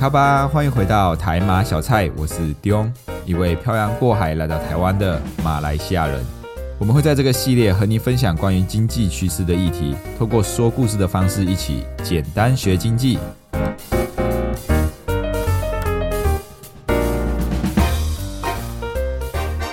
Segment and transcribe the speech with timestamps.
[0.00, 2.90] 卡巴，欢迎回到台马小菜，我是 Dion，
[3.26, 6.24] 一位漂洋过海来到台湾的马来西亚人。
[6.78, 13.18] 我们会在这个系列和你分享关于经济趋势的议题，透过说故事的方式，一起简单学经济。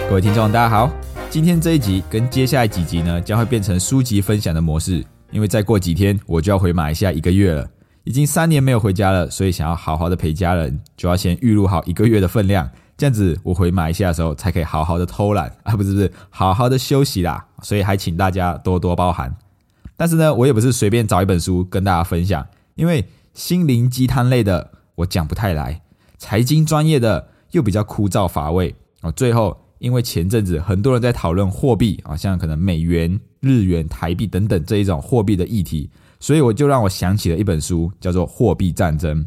[0.09, 0.91] 各位听众，大家好，
[1.29, 5.01] 今天这一集跟接下来几集呢，将会变成书籍分享的模式，
[5.31, 7.65] 因为再过几天我就要回马来西亚一个月了。
[8.07, 17.45] 已经三年没有回家了，所以想要好好的陪家人，就要先预录好一个月的分量，这样子我回马来西亚的时候才可以好好的偷懒啊，不是不是，好好的休息啦。
[17.61, 19.35] 所以还请大家多多包涵。
[19.97, 25.81] 但是呢，我也不是随便找一本书跟大家分享，因为心灵鸡汤类的我讲不太来，
[26.17, 29.11] 财经专业的又比较枯燥乏味哦。
[29.11, 35.89] 最后，因为前阵子很多人在讨论货币啊，像可能美元、日元、台币等等这一种货币的议题。
[36.19, 39.23] 所以我就让我想起了一本书，叫做《货币战争》。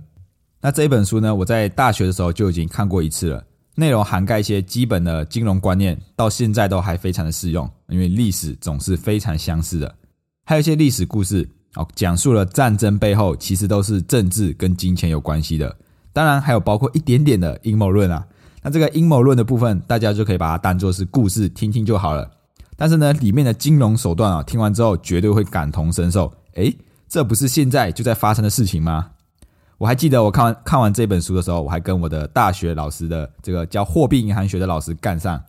[0.61, 7.69] 那这一本书呢，我在大学的时候就已经看过一次了，内容涵盖一些基本的金融观念，到现在都还非常的适用。
[7.89, 9.95] 因为历史总是非常相似的，
[10.45, 15.75] 还有一些历史故事哦，讲述了战争背后其实都是政治跟金钱有关系的。
[16.13, 18.27] 当然还有包括一点点的阴谋论啊。
[18.63, 22.31] 那这个阴谋论的部分，大家就可以把它当做是故事听听就好了。
[22.77, 26.31] 但是呢，里面的金融手段啊，听完之后绝对会感同身受。
[26.61, 29.11] 诶，这不是现在就在发生的事情吗？
[29.79, 35.43] 我还记得我看完看完这本书的时候，我还跟我的大学老师的这个教货币银行学的老师干上。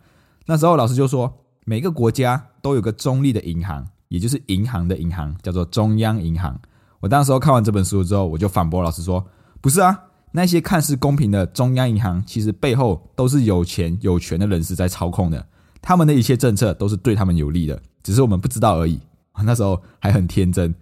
[0.46, 1.30] 那时候老师就说，
[1.66, 6.58] 每个国家都有个中立的银行，也就是银行的银行，叫做中央银行。
[7.00, 9.22] 我当时候看完这本书之后，我就反驳老师说，
[9.60, 10.00] 不是啊，
[10.30, 15.46] 那些看似公平的中央银行，其实背后都是有钱有权的人士在操控的，
[15.82, 18.98] 他们的一切政策都是对他们有利的，只是我们不知道而已。
[19.44, 20.74] 那时候还很天真。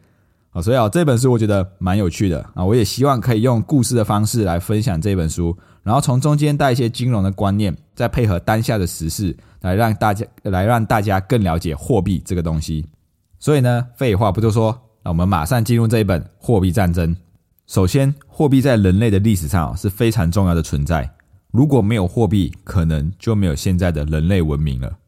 [0.51, 12.85] 啊，所以啊，这本书我觉得蛮有趣的啊，我也希望可以用故事的方式来分享这本书，然后从中间带一些金融的观念，再配合当下的时事，来让大家来让大家更了解货币这个东西。
[13.39, 17.15] 所以呢，废话不多说，那我们马上进入这一本《货币战争》。
[17.69, 21.09] 首先，货币在人类的历史上是非常重要的存在，
[21.53, 24.99] 如果没有货币，可能就没有现在的人类文明了。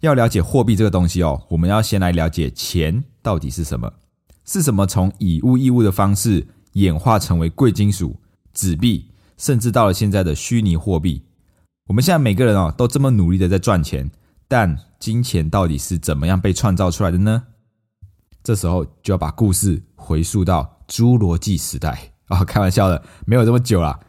[0.00, 3.90] 要了解货币这个东西哦，我们要先来了解钱到底是什么。
[4.44, 8.16] 是什么从以物易物的方式演化成为贵金属、
[8.52, 11.22] 纸币，甚至到了现在的虚拟货币？
[11.88, 14.10] 我们现在每个人哦都这么努力的在赚钱，
[14.48, 17.42] 但金钱到底是怎么样被创造出来的呢？
[18.42, 22.44] 这时候就要把故事回溯到侏罗纪时代啊！
[22.44, 24.00] 开玩笑的，没有这么久了，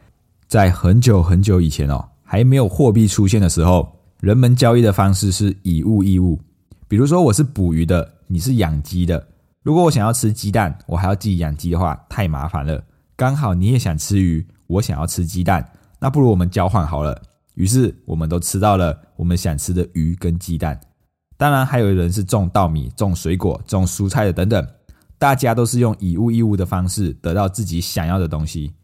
[0.48, 6.40] 在很久很久以前哦，还没有货币出现的时候，人们交易的方式是以物易物。
[6.88, 9.28] 比如说，我是捕鱼的，你是养鸡的。
[9.64, 12.84] 如果我想要吃鸡蛋，我还要自己养鸡的话，太麻烦了。
[13.16, 15.66] 刚好你也想吃鱼，我想要吃鸡蛋，
[15.98, 17.18] 那不如我们交换好了。
[17.54, 20.78] 于是我们都吃到了我们想吃的鱼跟鸡蛋。
[21.38, 24.68] 当然，还有人是种稻米、种水果、种蔬菜的等等，
[25.18, 28.74] 大家都是用以物易物的方式得到自己想要的东西。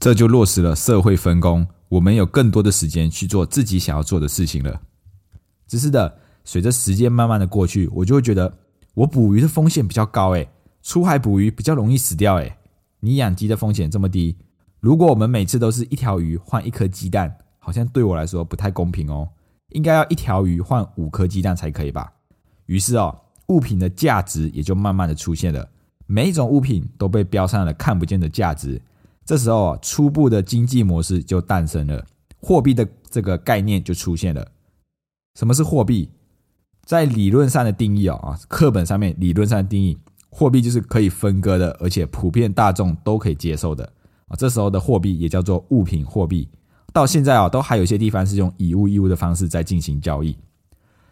[0.00, 4.80] 这就落实了社会分工，我们有更多的时间去做自己想要做的事情了。
[5.68, 8.52] 只是的，随着时间慢慢的过去，我就会觉得。
[8.96, 10.48] 我捕鱼的风险比较高，诶，
[10.82, 12.56] 出海捕鱼比较容易死掉，诶，
[13.00, 14.38] 你养鸡的风险这么低，
[14.80, 19.28] 如果我们每次都是一条鱼换一颗鸡蛋，好像对我来说不太公平哦，
[19.68, 22.10] 应该要一条鱼换五颗鸡蛋才可以吧？
[22.64, 23.14] 于是哦，
[23.48, 25.68] 物品的价值也就慢慢的出现了，
[26.06, 28.80] 每一种物品都被标上了看不见的价值，
[29.26, 32.02] 这时候初步的经济模式就诞生了，
[32.40, 34.50] 货币的这个概念就出现了。
[35.34, 36.08] 什么是货币？
[36.86, 39.98] 在理论上的定义哦啊，课本上面理论上的定义，
[40.30, 43.84] 货币就是可以分割的，而且普遍大众都可以接受的
[44.28, 44.36] 啊。
[44.38, 46.48] 这时候的货币也叫做物品货币。
[46.92, 50.34] 到现在啊，都还有些地方是用以物易物的方式在进行交易。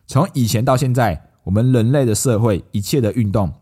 [0.07, 3.53] 从以前到现在，我们人类的社会一切的运动、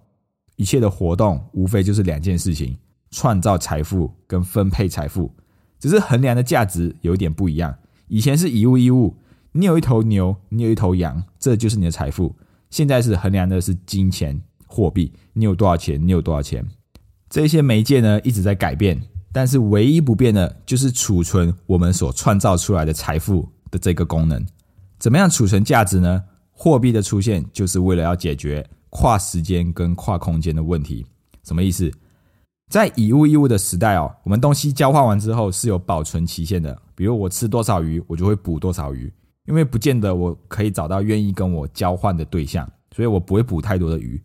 [0.57, 2.77] 一切的活动，无非就是两件事情：
[3.11, 5.33] 创造财富跟分配财富。
[5.81, 7.75] 只是衡量的价值有点不一样。
[8.07, 9.17] 以前是以物易物。
[9.53, 12.35] 你有一头牛，你有一头羊，这就是你的财富。
[12.71, 16.67] 现在是衡量的是金钱、货币，你有多少钱，你有多少钱。
[17.29, 18.99] 这些媒介呢一直在改变，
[19.31, 24.43] 但是唯一不变的就是储存我们所创造出来的财富的这个功能。
[24.99, 26.23] 怎么样储存价值呢？
[26.51, 31.05] 货币的出现就是为了要解决跨时间跟跨空间的问题。
[31.45, 31.91] 什么意思？
[32.71, 36.81] 在以物易物的时代哦，我们东西交换完之后是有保存期限的。
[36.95, 39.13] 比如我吃多少鱼，我就会捕多少鱼，
[39.47, 44.21] 因为不见得我可以找到愿意跟我交换的对象，所以我不会捕太多的鱼。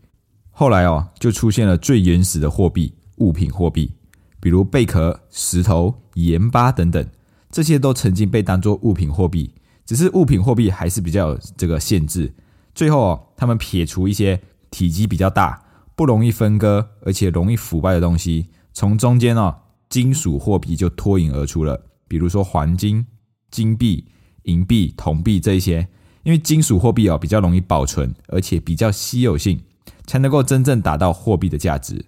[0.52, 3.92] 后来哦，就出现了最原始的货币——物品货币，
[4.40, 7.06] 比如贝壳、石头、盐巴等等，
[7.52, 9.54] 这些都曾经被当作物品货币。
[9.86, 12.34] 只是物品货币还是比较有这个限制。
[12.76, 15.64] 最后哦，他们撇除一些体积比较大、
[15.96, 19.56] 不容易分割而且容易腐败的东西，从中间哦，
[19.90, 21.82] 金属货币就脱颖而出了。
[22.08, 23.06] 比如说黄金、
[23.50, 24.06] 金币、
[24.48, 25.88] 银币、铜币这一些，
[26.24, 29.62] 因为金属货币哦比较容易保存，而且比较稀有性，
[30.06, 32.06] 才能够真正达到货币的价值。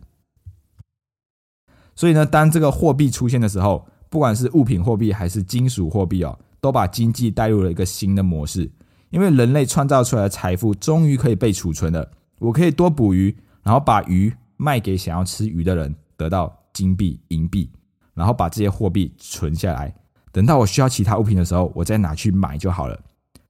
[1.96, 6.38] 所以呢，当这个货币出现的时候，不管是物品货币还是金属货币哦。
[6.62, 8.70] 都把经济带入了一个新的模式，
[9.12, 12.12] 因为人类创造出来的财富终于可以被储存了。
[12.38, 13.34] 我可以多捕鱼，
[13.64, 17.72] 然后把鱼卖给想要吃鱼的人，得到金币、银币，
[18.14, 19.96] 然后把这些货币存下来，
[20.32, 23.00] 等到我需要其他物品的时候，我再拿去买就好了。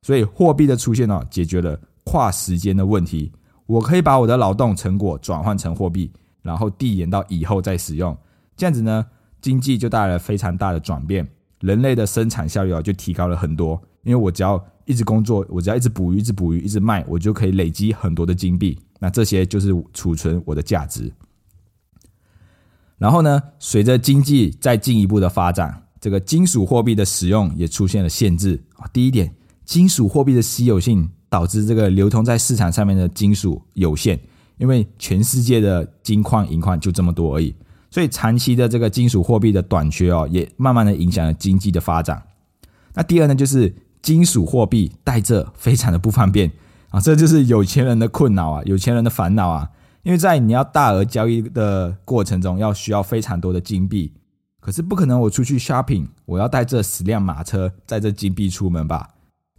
[0.02, 3.32] 所以货币的出现呢，解决了跨时间的问题。
[3.66, 6.12] 我可以把我的劳动成果转换成货币，
[6.42, 8.18] 然后递延到以后再使用。
[8.56, 9.06] 这样子呢，
[9.42, 11.28] 经济就带来了非常大的转变。
[11.60, 18.80] 人类的生产效率啊就提高了很多，因为我只要一直工作，我只要一直捕鱼，一直捕鱼，一直卖，我就可以累积很多的金币。
[18.98, 21.12] 那这些就是储存我的价值。
[22.98, 28.88] 然后呢，随着经济再进一步的发展，这个金属货币的使用也出现了限制啊。
[28.94, 29.34] 第一点，
[29.66, 34.20] 金属货币的稀有性导致这个流通在市场上面的金属有限，
[34.58, 37.54] 因为全世界的金矿、银矿就这么多而已。
[37.92, 42.22] 所以长期的这个金属货币的短缺哦，也慢慢的影响了经济的发展。
[42.94, 46.52] 那第二呢，就是金属货币带着非常的不方便
[46.90, 49.70] 啊，这就是有钱人的困扰啊，有钱人的烦恼啊。
[50.04, 54.14] 因为在你要大额交易的过程中，要需要非常多的金币，
[54.60, 59.10] 可是不可能我出去 shopping，我要带这十辆马车载这金币出门吧？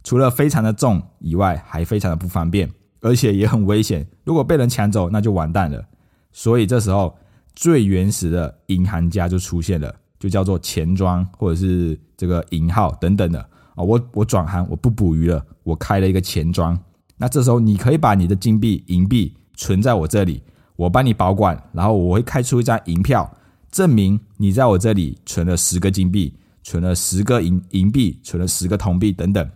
[0.03, 2.69] 除了非常的重以外，还非常的不方便，
[3.01, 4.07] 而且也很危险。
[4.23, 5.85] 如果被人抢走，那就完蛋了。
[6.31, 7.17] 所以这时候。
[7.53, 13.37] 最原始的银行家就出现了，就叫做钱庄或者是这个银号等等的
[13.75, 13.83] 啊。
[13.83, 16.79] 我我转行，我不捕鱼了，我开了一个钱庄。
[17.17, 20.41] 那这时候你可以把你的金币、银币存在我这里，
[20.77, 23.29] 我帮你保管，然后我会开出一张银票，
[23.71, 29.49] 证明你在我这里存了十个金币，存了十个银银币，存了十个铜币等等。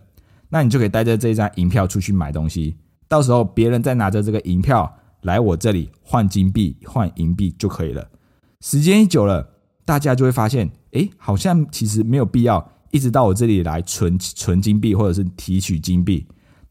[0.48, 2.76] 那你就可以带着这张银票出去买东西，
[3.06, 4.92] 到时候别人再拿着这个银票。
[5.22, 8.06] 来我这里换金币、换银币就可以了。
[8.60, 9.48] 时间一久了，
[9.84, 16.24] 大家就会发现，哎，好像其实没有必要一直到我这里来存存金币或者是提取金币，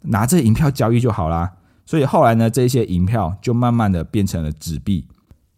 [0.03, 1.51] 拿着银票交易就好啦。
[1.85, 5.05] 所以后来呢，这些银票就慢慢的变成了纸币。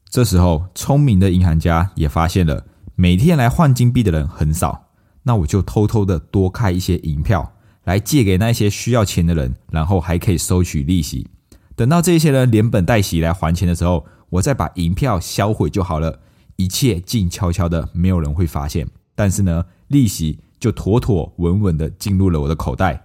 [0.09, 2.65] 这时候，聪明的银行家也发现了，
[2.95, 4.87] 每天来换金币的人很少，
[5.23, 11.27] 那我就偷偷的多开一些银票来借给那些需要钱的人，然后还可以收取利息。
[11.75, 16.19] 等到这些人连本带息来还钱的时候，我再把银票销毁就好了，
[16.55, 18.87] 一切静悄悄的，没有人会发现。
[19.13, 23.03] 但是呢，利息就妥妥稳稳的进入了我的口袋。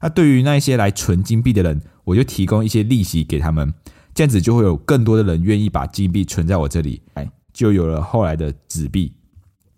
[0.00, 3.74] 那对于那些来存金币的人，我就提供一些利息给他们，
[4.18, 9.12] 这样子就会有更多的人愿意把金币存在我这里，哎，就有了后来的纸币。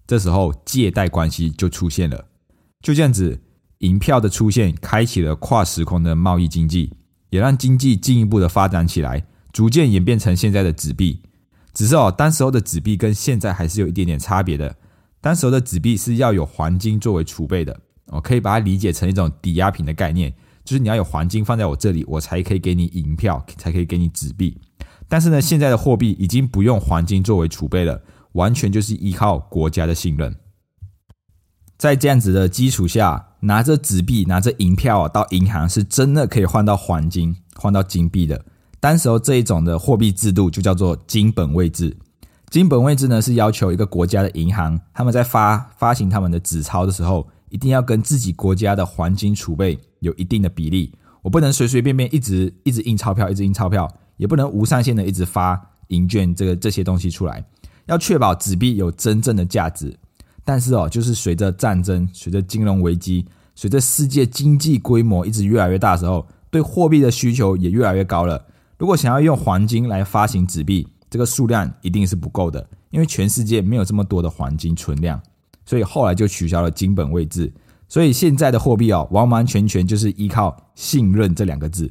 [0.07, 2.25] 这时候借贷关系就出现了，
[2.81, 3.39] 就这样子，
[3.81, 6.95] 银票的出现开启了跨时空的贸易经济。
[7.29, 11.21] 也让经济进一步的发展起来，逐渐演变成现在的纸币。
[11.75, 14.75] 只是哦，当时候的纸币跟现在还是有一点点差别的。
[15.21, 20.33] 当时候的纸币是要有黄金作为储备的，我可以把它理解成一种抵押品的概念，
[20.71, 24.57] 就是你要有黄金放在我这里，我才可以给你银票，才可以给你纸币。
[25.09, 28.00] 但是呢，现在的货币已经不用黄金作为储备了，
[28.35, 30.37] 完全就是依靠国家的信任。
[31.77, 38.45] 在这样子的基础下，拿着纸币、拿着银票到银行，是真的可以换到黄金、换到金币的。
[38.79, 41.97] 当时候这一种的货币制度就叫做金本位制。
[42.49, 50.92] 金本位制呢，是要求一个国家的银行，他们在发发行他们的纸钞的时候，一定要跟自己国家的黄金储备有一定的比例。
[51.23, 57.45] 我不能随随便便一直一直印钞票，一直印钞票，也不能无上限的一直发银券，这个这些东西出来，
[57.87, 59.95] 要确保纸币有真正的价值。
[60.42, 68.47] 但是哦，就是随着战争、随着金融危机、随着世界经济规模一直越来越大的时候，对货币的需求也越来越高了。
[68.78, 75.21] 如果想要用黄金来发行纸币，这个数量一定是不够的，因为全世界没有这么多的黄金存量，
[75.71, 77.53] 所以后来就取消了金本位制。
[77.87, 81.89] 所以现在的货币哦，完完全全就是依靠信任这两个字。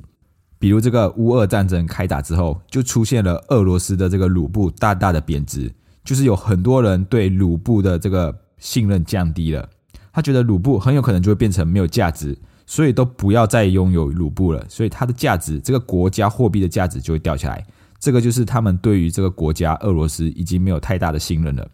[0.60, 5.72] 比如这个乌俄战争开打之后，就出现了俄罗斯的这个卢布大大的贬值，
[6.04, 9.70] 就是有很多人对卢布的这个信任降低了，
[10.12, 17.66] 他觉得卢布很有可能就会变成没有价值，所以都不要再拥有卢布了，所以它的价值，这个国家货币的价值就会掉下来。
[17.98, 21.66] 这个就是他们对于这个国家俄罗斯已经没有太大的信任了。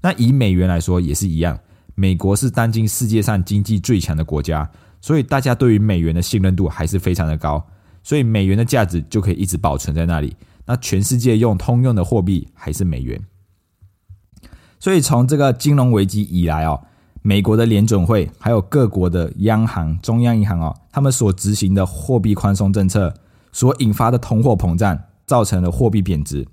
[0.00, 1.58] 那以美元来说也是一样。
[1.94, 4.68] 美国是当今世界上经济最强的国家，
[5.00, 7.62] 所以大家对于美元的信任度还是非常的高，
[8.02, 10.34] 所以美元的价值就可以一直保存在那里。
[10.64, 13.20] 那全世界用通用的货币还是美元，
[14.78, 16.80] 所以从这个金融危机以来哦，
[17.22, 23.12] 美国的联准会还有各国的央行、中央银行哦，他们所执行的货币宽松政策
[23.52, 26.46] 所引发的通货膨胀，造成了货币贬值。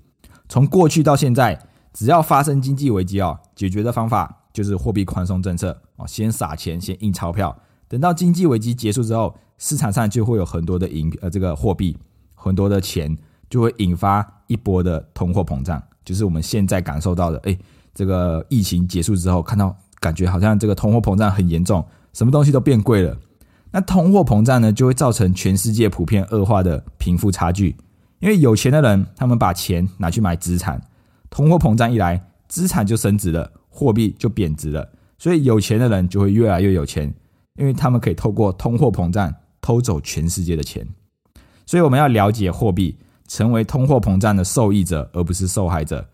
[0.48, 1.58] 从过去到现在，
[1.98, 4.32] 只要发生经济危机哦，解决的方法。
[4.50, 11.96] 就是货币宽松政策哦，先撒钱，先印钞票，等到经济危机结束之后，市场上就会有很多的银呃这个货币，
[12.34, 13.16] 很多的钱
[13.48, 17.56] 就会引发一波的通货膨胀，就是我们现在感受到的，哎，
[17.94, 23.16] 这个疫情结束之后，看到感觉好像这个通货膨胀很严重，什么东西都变贵了。
[23.70, 27.76] 那通货膨胀呢，就会造成全世界普遍恶化的贫富差距，
[28.18, 30.82] 因为有钱的人他们把钱拿去买资产，
[31.30, 33.52] 通货膨胀一来，资产就升值了。
[33.70, 37.14] 货币就贬值了，所以有钱的人就会越来越有钱，
[37.54, 40.84] 因为他们可以透过通货膨胀偷走全世界的钱。
[41.64, 46.04] 所以我们要了解货币，成为通货膨胀的受益者，而不是受害者。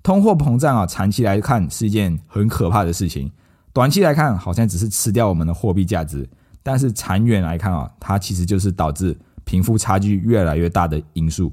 [0.00, 3.28] 通货膨胀啊，长期来看是一件很可怕的事情，
[3.72, 6.28] 短期来看好像只是吃掉我们的货币价值，
[6.62, 11.50] 但是长远来看啊，它其实就是导致贫富差距越来越大的因素。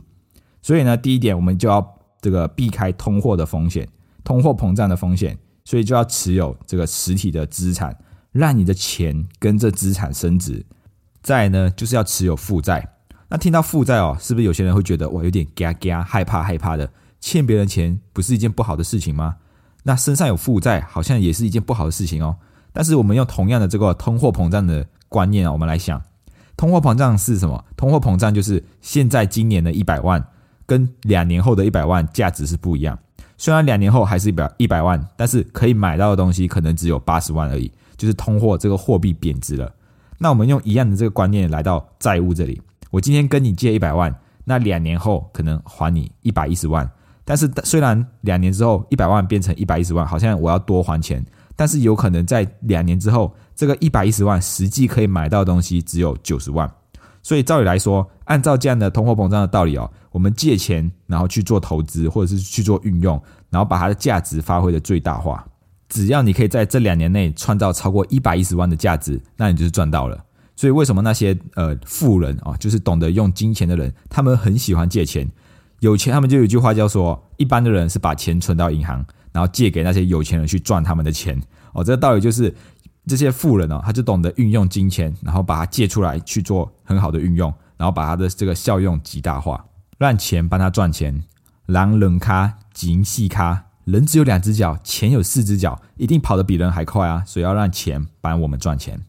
[0.62, 1.82] 所以呢，第一点我们就要
[2.26, 3.88] 这个避开通货的风险，
[4.24, 5.38] 通货膨胀的风险。
[5.64, 7.96] 所以就要持有这个实体的资产，
[8.32, 10.66] 让你的钱跟着资产升值。
[11.22, 12.88] 再呢，就是要持有负债。
[13.28, 16.88] 那听到负债哦，是不是有些人会觉得哇，有点嘎嘎害怕害怕的？
[17.20, 19.38] 欠别人钱不是一件不好的事情吗？
[19.84, 22.36] 那身上有负债好像也是一件不好的事情哦。
[22.72, 26.00] 但是我们用同样的这个通货膨胀的观念啊，我们来想，
[26.56, 27.66] 通货膨胀是什么？
[27.76, 30.24] 通货膨胀就是现在今年的一百万
[30.66, 32.98] 跟两年后的一百万价值是不一样。
[33.38, 39.72] 虽然两年后还是一百一百万，但是可以买到的东西可能只有八十万而已，就是通货这个货币贬值了。
[40.18, 46.90] 那我们用一样的这个观念来到债务这里，我今天跟你借一百万，那两年后可能还你一百一十万。
[47.26, 56.72] 但是虽然两年之后一百万变成一百一十万，好像我要多还钱，但是有可能在两年之后，这个一百一十万实际可以买到的东西只有九十万。
[57.26, 65.44] 所以照理来说，按照这样的通货膨胀的道理哦，我们借钱然后去做投资或者是去做运用，然后把它的价值发挥的最大化。
[65.90, 70.24] 只要你可以在这两年内创造超过一百一十万的价值，那你就是赚到了。
[70.56, 75.28] 所以为什么那些呃富人啊，就是懂得用金钱的人，他们很喜欢借钱？
[75.80, 81.42] 有钱他们就有一句话叫说，一般的人是把钱存到银行，然后借给那些有钱人去赚他们的钱。
[81.74, 82.54] 哦，这个道理就是。
[83.08, 89.64] 这些富人哦，他就懂得运用金钱，然后把它借出来去做很好的运用，然后把它的这个效用极大化，
[89.98, 91.24] 让钱帮他赚钱。
[91.68, 97.24] 狼人咖，金细咖，人只有两只脚，钱有四只脚，一定跑得比人还快啊！
[97.26, 99.00] 所以要让钱帮我们赚钱。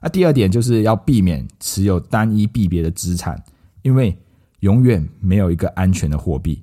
[0.00, 3.40] 那第二点就是要避免持有单一币别的资产，
[3.82, 4.18] 因为
[4.60, 6.60] 永远没有一个安全的货币。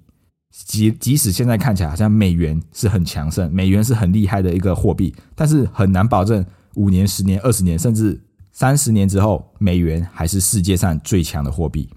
[0.52, 6.46] 即即使现在看起来好像美元是很强盛，美元是很厉害的一个货币，但是很难保证。
[6.76, 8.22] 五年、十年、二十年，甚至
[8.52, 11.90] 三十年之后，美元还是世界上最强的货币。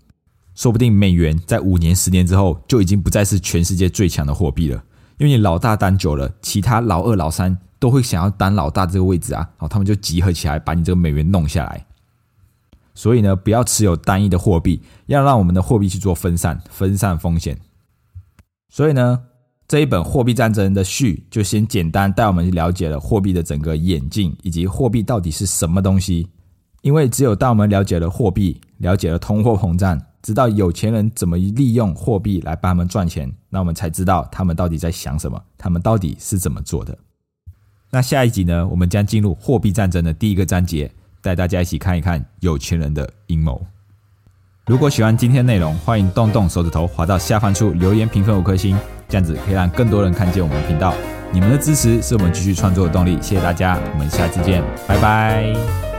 [0.54, 4.82] 说不定美元在五年、十年之后就已经不再是全世界最强的货币了。
[5.18, 11.86] 因为你老大当久了，其他老二、老三都会想要当老大这个位置啊，好，他们就集合起来把你这个美元弄下来。
[12.94, 17.58] 所以呢，不要持有单一的货币，要让我们的货币去做分散、分散风险。
[18.68, 19.22] 所以呢。
[19.72, 26.28] 这一本《货币战争》的序就先简单带我们去了解了货币的整个演进，以及货币到底是什么东西。
[26.82, 36.94] 因为只有当我们了解了货币，了解了通货膨胀，知道有钱人怎么利用货币来帮他们赚钱，那我们才知道他们到底在想什么，他们到底是怎么做的。
[37.90, 43.64] 那下一集呢，我们将进入货币战争的第一个章节，带大家一起看一看有钱人的阴谋。
[44.66, 48.76] 如果喜欢今天内容，欢迎动动手指头滑到下方处留言评分五颗星。
[49.12, 50.94] 这样子可以让更多人看见我们的频道，
[51.30, 53.18] 你们的支持是我们继续创作的动力。
[53.20, 55.91] 谢谢大家，我们下次见，拜拜。